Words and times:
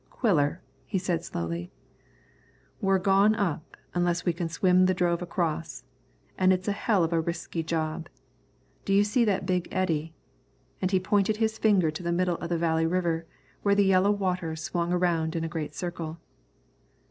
"Quiller," 0.09 0.61
he 0.87 0.97
said 0.97 1.23
slowly, 1.23 1.69
"we're 2.81 2.97
gone 2.97 3.35
up 3.35 3.77
unless 3.93 4.25
we 4.25 4.33
can 4.33 4.49
swim 4.49 4.87
the 4.87 4.95
drove 4.95 5.21
across, 5.21 5.83
an' 6.39 6.51
it's 6.51 6.67
a 6.67 6.71
hell 6.71 7.03
of 7.03 7.13
a 7.13 7.21
risky 7.21 7.61
job. 7.61 8.09
Do 8.83 8.93
you 8.95 9.03
see 9.03 9.23
that 9.25 9.45
big 9.45 9.67
eddy?" 9.71 10.15
and 10.81 10.89
he 10.89 10.99
pointed 10.99 11.37
his 11.37 11.59
finger 11.59 11.91
to 11.91 12.01
the 12.01 12.11
middle 12.11 12.37
of 12.37 12.49
the 12.49 12.57
Valley 12.57 12.87
River 12.87 13.27
where 13.61 13.75
the 13.75 13.85
yellow 13.85 14.09
water 14.09 14.55
swung 14.55 14.91
around 14.91 15.35
in 15.35 15.43
a 15.43 15.47
great 15.53 15.75
circle. 15.75 16.17